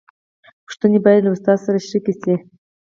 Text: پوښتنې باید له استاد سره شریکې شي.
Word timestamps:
پوښتنې 0.65 0.99
باید 1.05 1.21
له 1.25 1.31
استاد 1.35 1.57
سره 1.65 1.83
شریکې 1.87 2.13
شي. 2.21 2.35